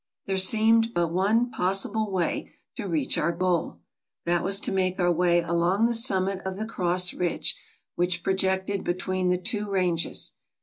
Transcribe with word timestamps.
There 0.25 0.35
seemed 0.39 0.95
but 0.95 1.09
one 1.09 1.51
possible 1.51 2.09
way 2.09 2.55
to 2.75 2.87
reach 2.87 3.19
our 3.19 3.31
goal; 3.31 3.81
that 4.25 4.43
was 4.43 4.59
to 4.61 4.71
make 4.71 4.99
our 4.99 5.11
way 5.11 5.41
along 5.41 5.85
the 5.85 5.93
summit 5.93 6.39
of 6.43 6.57
the 6.57 6.65
cross 6.65 7.13
ridge 7.13 7.55
which 7.93 8.23
projected 8.23 8.83
between 8.83 9.29
the 9.29 9.37
two 9.37 9.69
ranges. 9.69 10.33